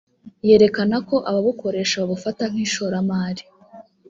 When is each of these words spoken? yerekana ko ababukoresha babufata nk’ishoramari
yerekana 0.47 0.95
ko 1.07 1.15
ababukoresha 1.29 1.95
babufata 2.01 2.43
nk’ishoramari 2.51 3.43